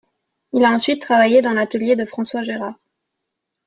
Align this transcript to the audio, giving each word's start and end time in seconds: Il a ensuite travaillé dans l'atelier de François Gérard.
Il 0.53 0.65
a 0.65 0.71
ensuite 0.71 1.03
travaillé 1.03 1.43
dans 1.43 1.51
l'atelier 1.53 1.95
de 1.95 2.05
François 2.05 2.41
Gérard. 2.41 2.73